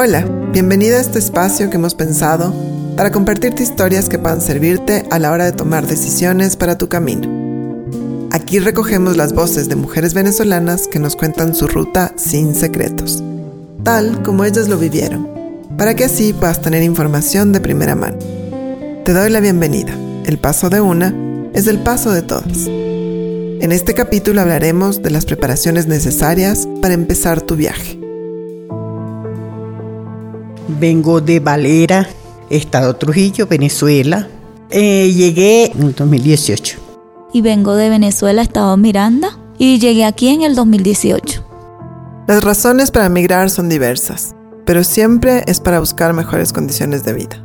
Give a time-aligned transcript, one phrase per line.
[0.00, 2.54] Hola, bienvenida a este espacio que hemos pensado
[2.96, 8.28] para compartirte historias que puedan servirte a la hora de tomar decisiones para tu camino.
[8.30, 13.24] Aquí recogemos las voces de mujeres venezolanas que nos cuentan su ruta sin secretos,
[13.82, 15.28] tal como ellas lo vivieron,
[15.76, 18.18] para que así puedas tener información de primera mano.
[19.04, 19.98] Te doy la bienvenida.
[20.26, 21.12] El paso de una
[21.54, 22.68] es el paso de todas.
[22.68, 27.97] En este capítulo hablaremos de las preparaciones necesarias para empezar tu viaje.
[30.68, 32.06] Vengo de Valera,
[32.50, 34.28] Estado Trujillo, Venezuela.
[34.70, 36.78] Eh, llegué en 2018.
[37.32, 41.42] Y vengo de Venezuela, Estado Miranda, y llegué aquí en el 2018.
[42.26, 44.34] Las razones para emigrar son diversas,
[44.66, 47.42] pero siempre es para buscar mejores condiciones de vida.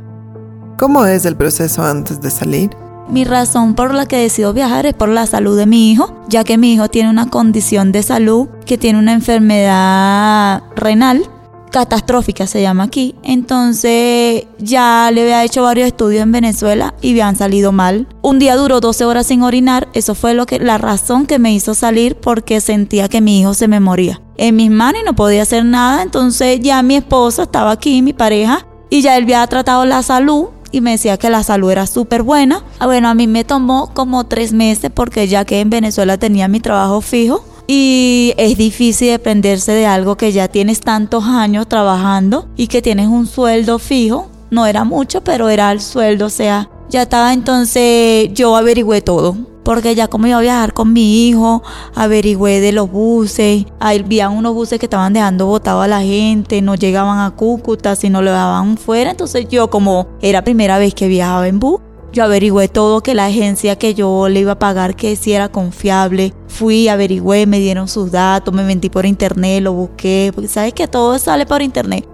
[0.78, 2.70] ¿Cómo es el proceso antes de salir?
[3.08, 6.44] Mi razón por la que decido viajar es por la salud de mi hijo, ya
[6.44, 11.30] que mi hijo tiene una condición de salud que tiene una enfermedad renal
[11.74, 13.16] catastrófica se llama aquí.
[13.24, 18.06] Entonces ya le había hecho varios estudios en Venezuela y habían salido mal.
[18.22, 19.88] Un día duró 12 horas sin orinar.
[19.92, 23.54] Eso fue lo que la razón que me hizo salir porque sentía que mi hijo
[23.54, 26.04] se me moría en mis manos y no podía hacer nada.
[26.04, 30.50] Entonces ya mi esposa estaba aquí, mi pareja, y ya él había tratado la salud
[30.70, 32.62] y me decía que la salud era súper buena.
[32.78, 36.46] Ah, bueno, a mí me tomó como tres meses porque ya que en Venezuela tenía
[36.46, 42.46] mi trabajo fijo y es difícil desprenderse de algo que ya tienes tantos años trabajando
[42.56, 44.28] y que tienes un sueldo fijo.
[44.50, 49.36] No era mucho, pero era el sueldo, o sea, ya estaba entonces, yo averigüé todo.
[49.64, 51.62] Porque ya como iba a viajar con mi hijo,
[51.94, 53.64] averigüé de los buses.
[53.80, 58.20] Había unos buses que estaban dejando botado a la gente, no llegaban a Cúcuta, sino
[58.20, 59.10] lo daban fuera.
[59.10, 61.80] Entonces yo como era primera vez que viajaba en bus,
[62.14, 65.48] yo averigüé todo, que la agencia que yo le iba a pagar, que si era
[65.48, 66.32] confiable.
[66.46, 70.86] Fui, averigüé, me dieron sus datos, me metí por internet, lo busqué, porque sabes que
[70.86, 72.06] todo sale por internet.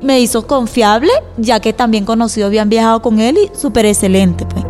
[0.00, 4.46] Me hizo confiable, ya que también conocidos habían viajado con él y súper excelente.
[4.46, 4.64] Pues.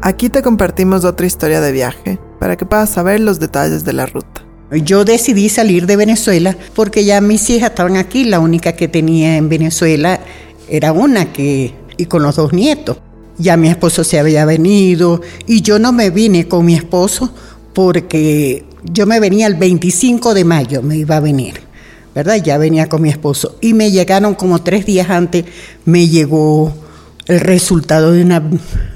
[0.00, 4.06] Aquí te compartimos otra historia de viaje, para que puedas saber los detalles de la
[4.06, 4.42] ruta.
[4.70, 9.36] Yo decidí salir de Venezuela porque ya mis hijas estaban aquí, la única que tenía
[9.36, 10.20] en Venezuela
[10.68, 12.98] era una que y con los dos nietos
[13.38, 17.32] ya mi esposo se había venido y yo no me vine con mi esposo
[17.72, 21.60] porque yo me venía el 25 de mayo, me iba a venir,
[22.14, 22.42] ¿verdad?
[22.42, 25.44] Ya venía con mi esposo y me llegaron como tres días antes,
[25.84, 26.74] me llegó
[27.26, 28.42] el resultado de una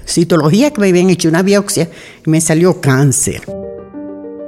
[0.07, 1.89] citología que me habían hecho, una biopsia,
[2.27, 3.43] y me salió cáncer.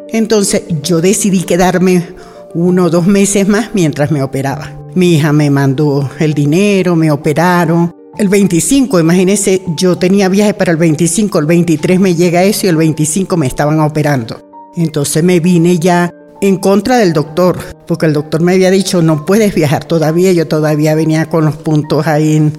[0.08, 2.06] Entonces yo decidí quedarme
[2.54, 4.72] uno o dos meses más mientras me operaba.
[4.94, 10.70] Mi hija me mandó el dinero, me operaron el 25, imagínense, yo tenía viaje para
[10.70, 14.40] el 25, el 23 me llega eso y el 25 me estaban operando.
[14.76, 19.24] Entonces me vine ya en contra del doctor, porque el doctor me había dicho, no
[19.24, 22.52] puedes viajar todavía, yo todavía venía con los puntos ahí.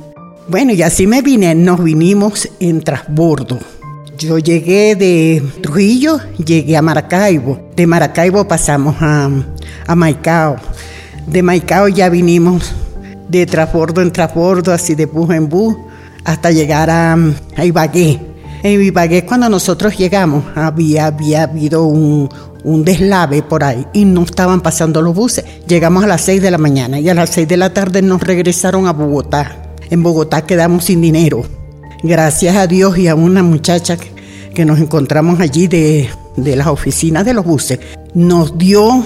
[0.48, 3.60] Bueno, y así me vine, nos vinimos en transbordo.
[4.18, 7.60] Yo llegué de Trujillo, llegué a Maracaibo.
[7.76, 9.30] De Maracaibo pasamos a,
[9.88, 10.58] a Maicao.
[11.28, 12.74] De Maicao ya vinimos
[13.30, 15.76] de transbordo en transbordo, así de bus en bus,
[16.24, 17.18] hasta llegar a,
[17.56, 18.20] a Ibagué.
[18.64, 22.30] En Ibagué, cuando nosotros llegamos, había, había habido un,
[22.64, 25.46] un deslave por ahí y no estaban pasando los buses.
[25.68, 28.22] Llegamos a las 6 de la mañana y a las 6 de la tarde nos
[28.22, 29.74] regresaron a Bogotá.
[29.90, 31.44] En Bogotá quedamos sin dinero.
[32.02, 34.12] Gracias a Dios y a una muchacha que,
[34.54, 37.80] que nos encontramos allí de, de las oficinas de los buses,
[38.14, 39.04] nos dio,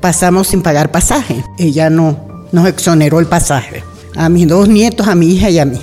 [0.00, 1.44] pasamos sin pagar pasaje.
[1.58, 3.82] Ella no, nos exoneró el pasaje.
[4.14, 5.78] A mis dos nietos, a mi hija y a mí.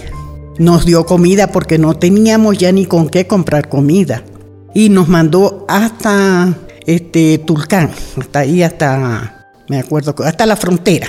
[0.57, 4.23] Nos dio comida porque no teníamos ya ni con qué comprar comida.
[4.73, 11.07] Y nos mandó hasta este Tulcán, hasta ahí, hasta, me acuerdo, hasta la frontera.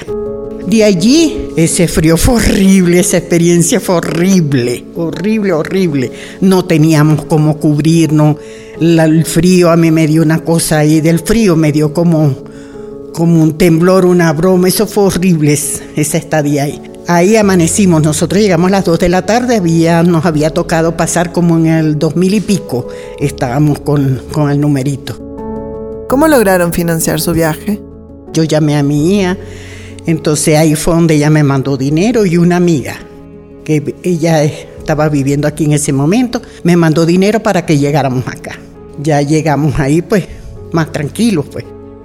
[0.67, 6.13] De allí, ese frío fue horrible, esa experiencia fue horrible, horrible, horrible.
[6.41, 8.37] No teníamos cómo cubrirnos.
[8.81, 12.44] el frío a mí me dio una cosa ahí, del frío me dio como
[13.15, 16.83] como un temblor, una broma, eso fue horrible esa estadía ahí.
[17.07, 21.33] Ahí amanecimos, nosotros llegamos a las 2 de la tarde, había, nos había tocado pasar
[21.33, 22.89] como en el 2000 y pico,
[23.19, 25.17] estábamos con, con el numerito.
[26.09, 27.81] ¿Cómo lograron financiar su viaje?
[28.33, 29.37] Yo llamé a mi hija,
[30.07, 32.97] entonces ahí fue donde ella me mandó dinero y una amiga,
[33.65, 38.59] que ella estaba viviendo aquí en ese momento, me mandó dinero para que llegáramos acá.
[39.01, 40.25] Ya llegamos ahí pues
[40.73, 41.65] más tranquilos pues.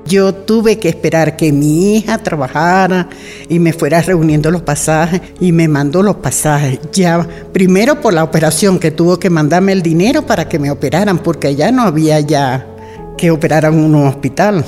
[0.10, 3.10] Yo tuve que esperar que mi hija trabajara
[3.48, 6.80] y me fuera reuniendo los pasajes y me mandó los pasajes.
[6.92, 11.20] Ya, primero por la operación que tuvo que mandarme el dinero para que me operaran,
[11.20, 12.66] porque allá no había ya
[13.20, 14.66] que operaran en un hospital.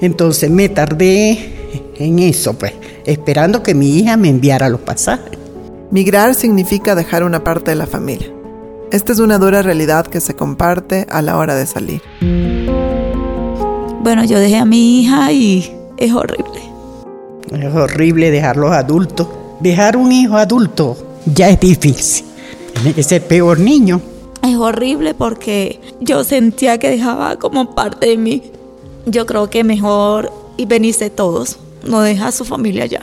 [0.00, 1.52] Entonces me tardé
[1.96, 2.72] en eso, pues.
[3.04, 5.38] esperando que mi hija me enviara los pasajes.
[5.90, 8.28] Migrar significa dejar una parte de la familia.
[8.90, 12.00] Esta es una dura realidad que se comparte a la hora de salir.
[14.12, 16.60] Bueno, yo dejé a mi hija y es horrible.
[17.50, 19.26] Es horrible dejar los adultos.
[19.60, 22.26] Dejar un hijo adulto ya es difícil.
[22.74, 24.02] Tiene que ser peor niño.
[24.42, 28.42] Es horrible porque yo sentía que dejaba como parte de mí.
[29.06, 33.00] Yo creo que mejor y venirse todos, no deja a su familia ya.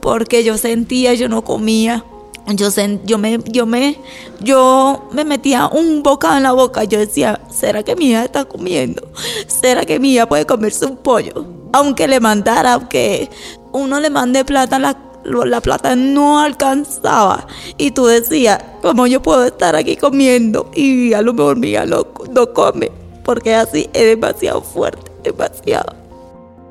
[0.00, 2.06] Porque yo sentía, yo no comía.
[2.54, 2.68] Yo,
[3.04, 3.98] yo, me, yo, me,
[4.40, 6.84] yo me metía un bocado en la boca.
[6.84, 9.02] Yo decía, ¿será que mi hija está comiendo?
[9.46, 11.44] ¿Será que mi hija puede comerse un pollo?
[11.72, 13.28] Aunque le mandara, aunque
[13.72, 17.46] uno le mande plata, la la plata no alcanzaba.
[17.76, 20.70] Y tú decías, ¿cómo yo puedo estar aquí comiendo?
[20.74, 22.90] Y a lo mejor mi hija no come,
[23.24, 25.97] porque así es demasiado fuerte, demasiado.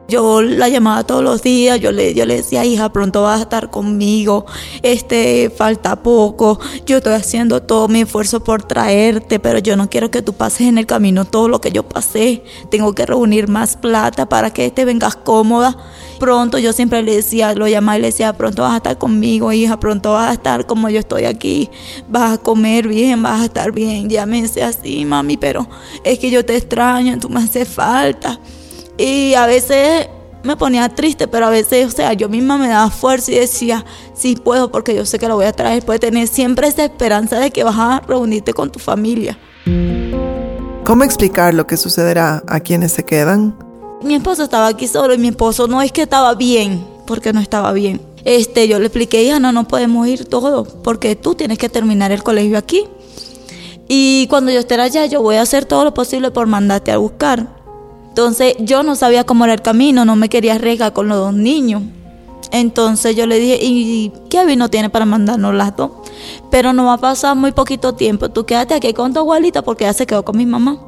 [0.08, 3.44] Yo la llamaba todos los días, yo le, yo le decía, hija, pronto vas a
[3.44, 4.46] estar conmigo,
[4.82, 10.10] este, falta poco, yo estoy haciendo todo mi esfuerzo por traerte, pero yo no quiero
[10.10, 13.76] que tú pases en el camino todo lo que yo pasé, tengo que reunir más
[13.76, 15.78] plata para que te vengas cómoda.
[16.20, 19.52] Pronto yo siempre le decía, lo llamaba y le decía, pronto vas a estar conmigo,
[19.52, 21.70] hija, pronto vas a estar como yo estoy aquí,
[22.08, 25.68] vas a comer bien, vas a estar bien, decía así, mami, pero
[26.06, 28.40] es que yo te extraño, tú me haces falta.
[28.98, 30.08] Y a veces
[30.44, 33.86] me ponía triste, pero a veces, o sea, yo misma me daba fuerza y decía,
[34.14, 35.84] sí puedo porque yo sé que lo voy a traer.
[35.84, 39.38] Puedes tener siempre esa esperanza de que vas a reunirte con tu familia.
[40.86, 43.58] ¿Cómo explicar lo que sucederá a quienes se quedan?
[44.02, 47.42] Mi esposo estaba aquí solo y mi esposo no es que estaba bien, porque no
[47.42, 48.00] estaba bien.
[48.24, 52.12] Este, yo le expliqué, hija, no, no podemos ir todos, porque tú tienes que terminar
[52.12, 52.86] el colegio aquí.
[53.90, 56.98] Y cuando yo esté allá, yo voy a hacer todo lo posible por mandarte a
[56.98, 57.57] buscar.
[58.18, 61.36] Entonces yo no sabía cómo era el camino, no me quería arriesgar con los dos
[61.36, 61.84] niños.
[62.52, 65.92] Entonces yo le dije, ¿y Kevin no tiene para mandarnos las dos?
[66.50, 68.30] Pero no va a pasar muy poquito tiempo.
[68.30, 70.80] Tú quédate aquí con tu abuelita porque ya se quedó con mi mamá.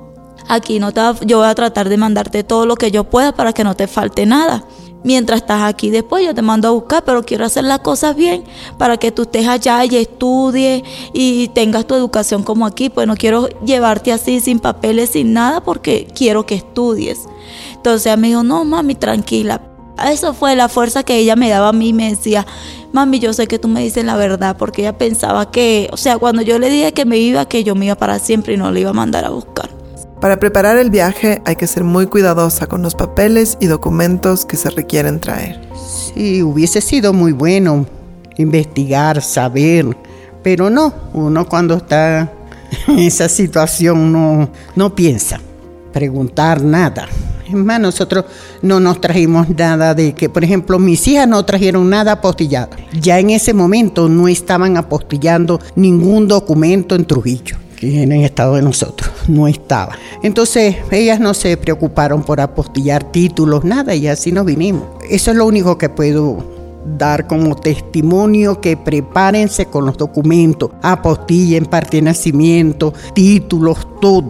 [0.47, 3.53] Aquí no te yo voy a tratar de mandarte todo lo que yo pueda para
[3.53, 4.63] que no te falte nada
[5.03, 5.89] mientras estás aquí.
[5.89, 8.43] Después yo te mando a buscar, pero quiero hacer las cosas bien
[8.77, 12.89] para que tú estés allá y estudies y tengas tu educación como aquí.
[12.89, 17.27] Pues no quiero llevarte así sin papeles, sin nada, porque quiero que estudies.
[17.73, 19.61] Entonces ella me dijo, no, mami, tranquila.
[20.09, 21.93] Eso fue la fuerza que ella me daba a mí.
[21.93, 22.45] Me decía,
[22.91, 26.17] mami, yo sé que tú me dices la verdad, porque ella pensaba que, o sea,
[26.17, 28.71] cuando yo le dije que me iba, que yo me iba para siempre y no
[28.71, 29.78] le iba a mandar a buscar.
[30.21, 34.57] Para preparar el viaje hay que ser muy cuidadosa con los papeles y documentos que
[34.57, 35.61] se requieren traer.
[36.13, 37.85] Sí, hubiese sido muy bueno
[38.37, 39.85] investigar, saber,
[40.43, 42.33] pero no, uno cuando está
[42.89, 45.39] en esa situación no, no piensa
[45.93, 47.07] preguntar nada.
[47.47, 48.25] Es más, nosotros
[48.61, 52.71] no nos trajimos nada de que, por ejemplo, mis hijas no trajeron nada apostillado.
[52.99, 58.55] Ya en ese momento no estaban apostillando ningún documento en Trujillo que en el estado
[58.55, 59.97] de nosotros, no estaba.
[60.21, 64.83] Entonces ellas no se preocuparon por apostillar títulos, nada, y así nos vinimos.
[65.09, 66.43] Eso es lo único que puedo
[66.97, 74.29] dar como testimonio que prepárense con los documentos, apostillen parte de nacimiento, títulos, todo,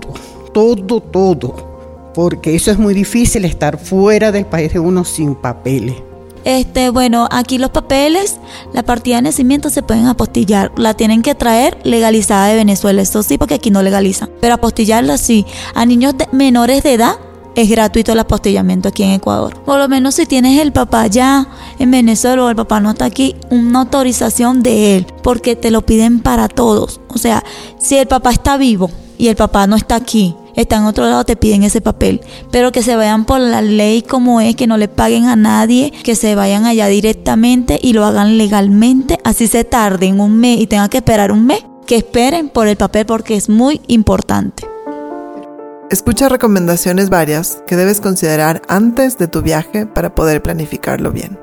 [0.54, 5.96] todo, todo, porque eso es muy difícil estar fuera del país de uno sin papeles.
[6.44, 8.38] Este, bueno, aquí los papeles,
[8.74, 10.72] la partida de nacimiento se pueden apostillar.
[10.78, 13.02] La tienen que traer legalizada de Venezuela.
[13.02, 14.30] Eso sí, porque aquí no legalizan.
[14.42, 15.46] Pero apostillarla sí.
[15.74, 17.16] A niños menores de edad
[17.56, 19.62] es gratuito el apostillamiento aquí en Ecuador.
[19.66, 23.06] Por lo menos si tienes el papá ya en Venezuela o el papá no está
[23.06, 27.02] aquí, una autorización de él, porque te lo piden para todos.
[27.10, 27.44] O sea,
[27.78, 31.24] si el papá está vivo y el papá no está aquí, está en otro lado,
[31.24, 32.22] te piden ese papel.
[32.52, 35.92] Pero que se vayan por la ley como es, que no le paguen a nadie,
[36.04, 40.68] que se vayan allá directamente y lo hagan legalmente, así se tarden un mes y
[40.68, 44.64] tengan que esperar un mes, que esperen por el papel porque es muy importante.
[45.90, 51.40] Escucha recomendaciones varias que debes considerar antes de tu viaje para poder planificarlo bien.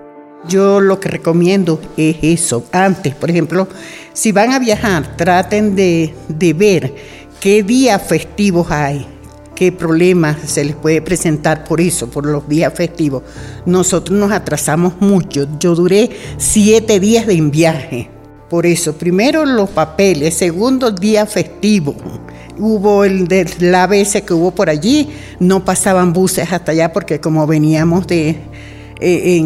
[0.48, 2.64] Yo lo que recomiendo es eso.
[2.70, 3.66] Antes, por ejemplo,
[4.12, 6.94] si van a viajar, traten de, de ver
[7.40, 9.06] qué días festivos hay,
[9.54, 13.22] qué problemas se les puede presentar por eso, por los días festivos.
[13.64, 15.48] Nosotros nos atrasamos mucho.
[15.58, 18.10] Yo duré siete días de viaje.
[18.48, 21.96] Por eso, primero los papeles, segundo día festivo.
[22.58, 27.20] Hubo el de la vez que hubo por allí, no pasaban buses hasta allá porque
[27.20, 28.36] como veníamos de,
[29.00, 29.36] eh,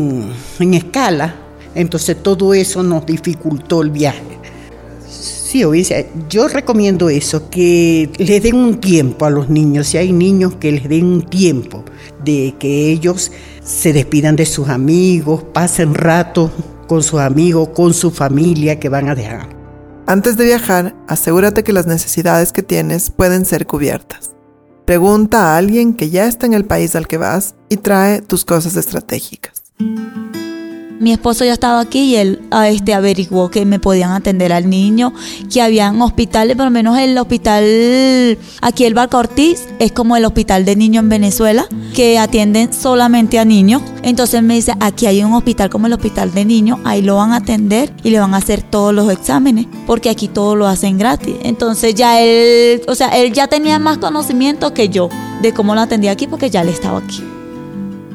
[0.60, 1.34] en escala,
[1.74, 4.39] entonces todo eso nos dificultó el viaje
[5.50, 5.64] Sí,
[6.28, 10.70] yo recomiendo eso, que les den un tiempo a los niños, si hay niños que
[10.70, 11.84] les den un tiempo
[12.24, 16.52] de que ellos se despidan de sus amigos, pasen rato
[16.86, 19.48] con sus amigos, con su familia que van a dejar.
[20.06, 24.30] Antes de viajar, asegúrate que las necesidades que tienes pueden ser cubiertas.
[24.84, 28.44] Pregunta a alguien que ya está en el país al que vas y trae tus
[28.44, 29.64] cosas estratégicas.
[31.00, 34.68] Mi esposo ya estaba aquí y él a este, averiguó que me podían atender al
[34.68, 35.14] niño,
[35.50, 40.26] que habían hospitales, por lo menos el hospital, aquí el Barca Ortiz, es como el
[40.26, 43.80] hospital de niños en Venezuela, que atienden solamente a niños.
[44.02, 47.32] Entonces me dice, aquí hay un hospital como el hospital de niños, ahí lo van
[47.32, 50.98] a atender y le van a hacer todos los exámenes, porque aquí todo lo hacen
[50.98, 51.34] gratis.
[51.44, 55.08] Entonces ya él, o sea, él ya tenía más conocimiento que yo
[55.40, 57.24] de cómo lo atendía aquí, porque ya le estaba aquí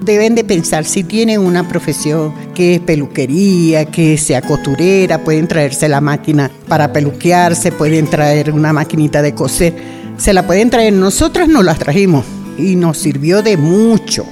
[0.02, 5.90] deben de pensar si tienen una profesión que es peluquería, que sea costurera, pueden traerse
[5.90, 9.74] la máquina para peluquearse, pueden traer una maquinita de coser,
[10.18, 10.94] se la pueden traer.
[10.94, 12.26] Nosotros nos las trajimos
[12.58, 14.26] y nos sirvió de mucho,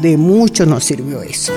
[0.00, 1.52] de mucho nos sirvió eso.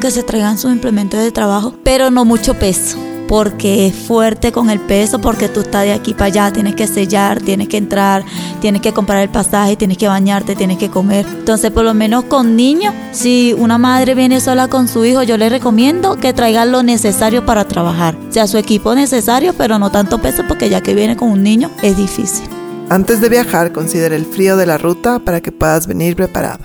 [0.00, 2.98] Que se traigan sus implementos de trabajo, pero no mucho peso
[3.30, 6.88] porque es fuerte con el peso, porque tú estás de aquí para allá, tienes que
[6.88, 8.24] sellar, tienes que entrar,
[8.60, 11.24] tienes que comprar el pasaje, tienes que bañarte, tienes que comer.
[11.38, 15.36] Entonces, por lo menos con niños, si una madre viene sola con su hijo, yo
[15.36, 20.20] le recomiendo que traiga lo necesario para trabajar, sea su equipo necesario, pero no tanto
[20.20, 22.48] peso, porque ya que viene con un niño es difícil.
[22.88, 26.64] Antes de viajar, considera el frío de la ruta para que puedas venir preparada.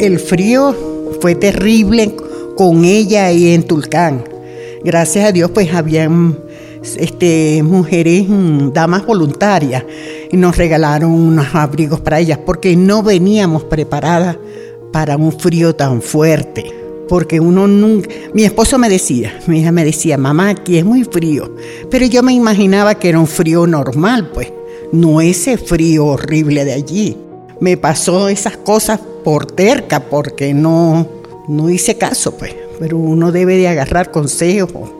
[0.00, 0.74] El frío
[1.20, 2.16] fue terrible
[2.56, 4.33] con ella ahí en Tulcán
[4.84, 6.38] gracias a Dios pues habían
[6.96, 9.84] este, mujeres, mm, damas voluntarias,
[10.30, 14.36] y nos regalaron unos abrigos para ellas, porque no veníamos preparadas
[14.92, 16.64] para un frío tan fuerte.
[17.08, 18.08] Porque uno nunca.
[18.32, 21.54] Mi esposo me decía, mi hija me decía, mamá, aquí es muy frío.
[21.90, 24.50] Pero yo me imaginaba que era un frío normal, pues.
[24.90, 27.16] No ese frío horrible de allí.
[27.60, 31.06] Me pasó esas cosas por terca, porque no,
[31.46, 34.90] no hice caso, pues pero uno debe de agarrar consejos.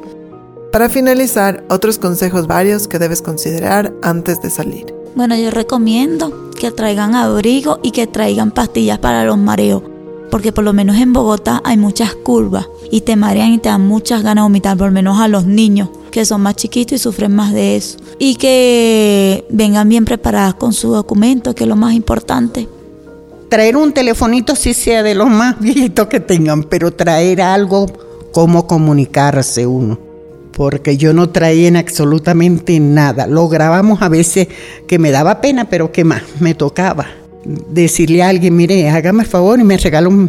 [0.72, 4.86] Para finalizar, otros consejos varios que debes considerar antes de salir.
[5.14, 9.82] Bueno, yo recomiendo que traigan abrigo y que traigan pastillas para los mareos,
[10.30, 13.86] porque por lo menos en Bogotá hay muchas curvas y te marean y te dan
[13.86, 16.98] muchas ganas de vomitar, por lo menos a los niños que son más chiquitos y
[16.98, 17.98] sufren más de eso.
[18.18, 22.68] Y que vengan bien preparadas con su documento, que es lo más importante
[23.54, 27.86] traer un telefonito si sea de los más viejitos que tengan, pero traer algo
[28.32, 29.96] como comunicarse uno.
[30.50, 33.28] Porque yo no traía en absolutamente nada.
[33.28, 34.48] Lo grabamos a veces
[34.88, 36.22] que me daba pena, pero ¿qué más?
[36.40, 37.06] Me tocaba
[37.44, 40.28] decirle a alguien, mire, hágame el favor y me regala un,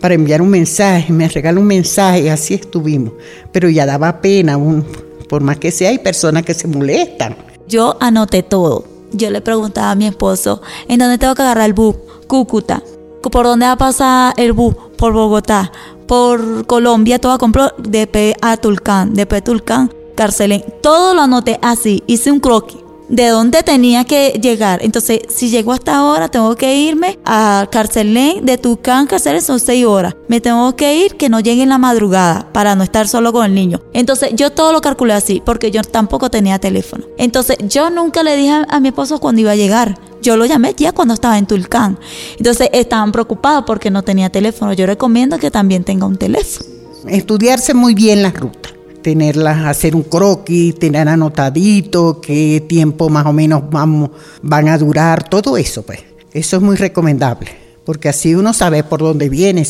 [0.00, 3.12] para enviar un mensaje, me regala un mensaje, así estuvimos.
[3.52, 4.84] Pero ya daba pena, un,
[5.28, 7.36] por más que sea, hay personas que se molestan.
[7.68, 8.84] Yo anoté todo.
[9.12, 11.94] Yo le preguntaba a mi esposo, ¿en dónde tengo que agarrar el bus?
[12.28, 12.82] Cúcuta.
[13.22, 14.74] ¿Por dónde va a pasar el bus?
[14.96, 15.72] Por Bogotá.
[16.06, 20.64] Por Colombia, todo compró de P a Tulcán, de P Tulcán, Carcelén.
[20.80, 24.80] Todo lo anoté así, hice un croquis de dónde tenía que llegar.
[24.82, 29.84] Entonces, si llego hasta ahora, tengo que irme a Carcelén, de Tucán, Carcelén son seis
[29.84, 30.14] horas.
[30.28, 33.44] Me tengo que ir que no llegue en la madrugada para no estar solo con
[33.46, 33.80] el niño.
[33.92, 37.04] Entonces, yo todo lo calculé así, porque yo tampoco tenía teléfono.
[37.16, 39.98] Entonces, yo nunca le dije a mi esposo cuando iba a llegar.
[40.28, 41.98] Yo lo llamé ya cuando estaba en Tulcán.
[42.36, 44.74] Entonces estaban preocupados porque no tenía teléfono.
[44.74, 46.68] Yo recomiendo que también tenga un teléfono.
[47.06, 48.68] Estudiarse muy bien la ruta.
[49.00, 54.10] Tenerlas, hacer un croquis, tener anotadito, qué tiempo más o menos vamos,
[54.42, 56.00] van a durar, todo eso, pues.
[56.34, 57.48] Eso es muy recomendable,
[57.86, 59.66] porque así uno sabe por dónde viene.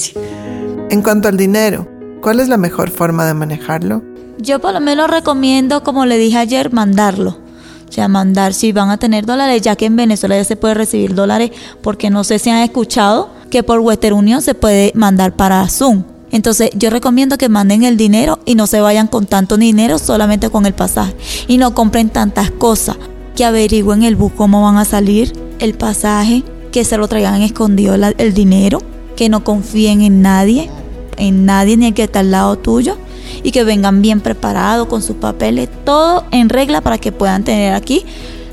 [0.91, 1.87] En cuanto al dinero,
[2.21, 4.03] ¿cuál es la mejor forma de manejarlo?
[4.38, 7.47] Yo por lo menos recomiendo, como le dije ayer, mandarlo
[7.92, 11.14] sea, mandar si van a tener dólares, ya que en Venezuela ya se puede recibir
[11.14, 11.50] dólares,
[11.83, 16.04] porque no sé si han escuchado que por Western Union se puede mandar para Zoom.
[16.30, 20.50] Entonces yo recomiendo que manden el dinero y no se vayan con tanto dinero solamente
[20.50, 21.14] con el pasaje
[21.47, 22.97] y no compren tantas cosas,
[23.35, 26.42] que averigüen el bus cómo van a salir, el pasaje,
[26.73, 28.83] que se lo traigan escondido el dinero,
[29.16, 30.71] que no confíen en nadie,
[31.16, 32.99] en nadie ni el que está al lado tuyo
[33.42, 37.75] y que vengan bien preparados con sus papeles, todo en regla para que puedan tener
[37.75, 38.04] aquí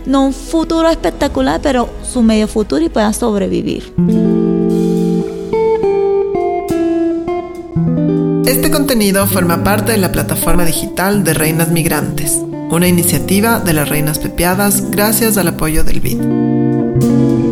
[0.05, 3.93] no un futuro espectacular, pero su medio futuro y puedan sobrevivir.
[8.45, 12.39] Este contenido forma parte de la plataforma digital de Reinas Migrantes,
[12.69, 17.44] una iniciativa de las Reinas Pepiadas gracias al apoyo del BID.